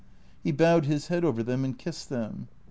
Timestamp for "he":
0.43-0.51